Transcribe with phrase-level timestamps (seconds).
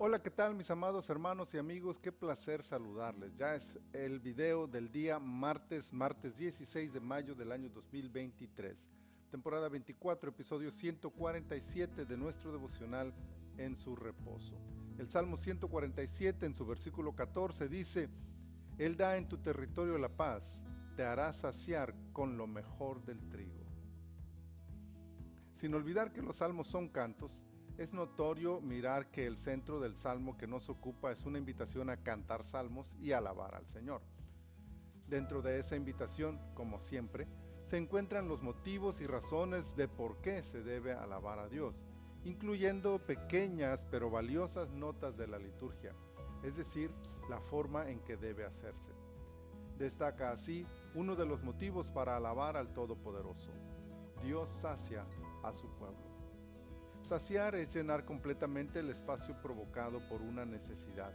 [0.00, 1.98] Hola, ¿qué tal mis amados hermanos y amigos?
[1.98, 3.34] Qué placer saludarles.
[3.34, 8.78] Ya es el video del día martes, martes 16 de mayo del año 2023.
[9.28, 13.12] Temporada 24, episodio 147 de nuestro devocional
[13.56, 14.54] en su reposo.
[14.98, 18.08] El Salmo 147 en su versículo 14 dice,
[18.78, 23.66] Él da en tu territorio la paz, te hará saciar con lo mejor del trigo.
[25.54, 27.42] Sin olvidar que los salmos son cantos,
[27.78, 31.96] es notorio mirar que el centro del salmo que nos ocupa es una invitación a
[31.96, 34.02] cantar salmos y alabar al Señor.
[35.06, 37.28] Dentro de esa invitación, como siempre,
[37.64, 41.86] se encuentran los motivos y razones de por qué se debe alabar a Dios,
[42.24, 45.94] incluyendo pequeñas pero valiosas notas de la liturgia,
[46.42, 46.90] es decir,
[47.30, 48.92] la forma en que debe hacerse.
[49.78, 53.52] Destaca así uno de los motivos para alabar al Todopoderoso.
[54.24, 55.06] Dios sacia
[55.44, 56.17] a su pueblo.
[57.08, 61.10] Saciar es llenar completamente el espacio provocado por una necesidad.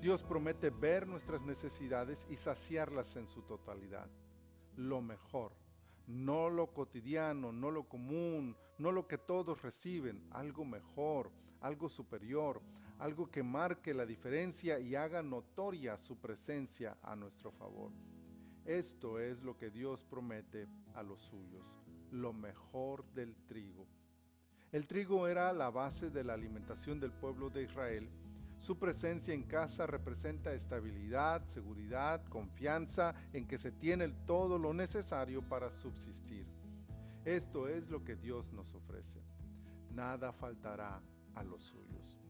[0.00, 4.08] Dios promete ver nuestras necesidades y saciarlas en su totalidad.
[4.74, 5.52] Lo mejor,
[6.06, 12.62] no lo cotidiano, no lo común, no lo que todos reciben, algo mejor, algo superior,
[12.98, 17.92] algo que marque la diferencia y haga notoria su presencia a nuestro favor.
[18.64, 21.66] Esto es lo que Dios promete a los suyos,
[22.10, 23.86] lo mejor del trigo
[24.72, 28.08] el trigo era la base de la alimentación del pueblo de Israel.
[28.58, 35.42] Su presencia en casa representa estabilidad, seguridad, confianza en que se tiene todo lo necesario
[35.42, 36.46] para subsistir.
[37.26, 39.20] Esto es lo que Dios nos ofrece.
[39.90, 41.02] Nada faltará
[41.34, 42.22] a los suyos.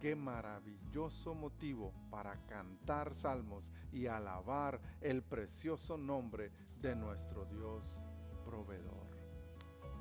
[0.00, 8.00] Qué maravilloso motivo para cantar salmos y alabar el precioso nombre de nuestro Dios
[8.44, 9.25] proveedor.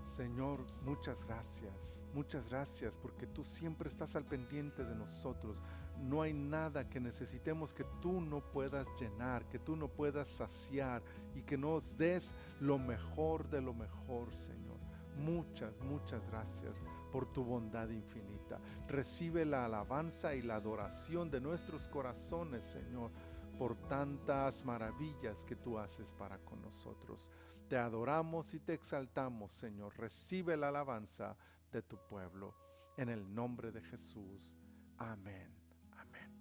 [0.04, 5.62] Señor, muchas gracias, muchas gracias porque tú siempre estás al pendiente de nosotros.
[6.02, 11.02] No hay nada que necesitemos que tú no puedas llenar, que tú no puedas saciar
[11.34, 14.76] y que nos des lo mejor de lo mejor, Señor.
[15.18, 16.82] Muchas, muchas gracias
[17.12, 18.60] por tu bondad infinita.
[18.88, 23.12] Recibe la alabanza y la adoración de nuestros corazones, Señor
[23.58, 27.32] por tantas maravillas que tú haces para con nosotros.
[27.68, 29.98] Te adoramos y te exaltamos, Señor.
[29.98, 31.36] Recibe la alabanza
[31.72, 32.54] de tu pueblo.
[32.98, 34.58] En el nombre de Jesús.
[34.98, 35.52] Amén.
[35.92, 36.32] Amén.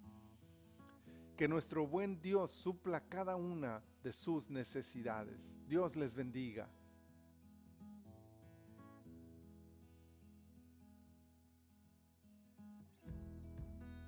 [1.37, 5.57] Que nuestro buen Dios supla cada una de sus necesidades.
[5.67, 6.69] Dios les bendiga.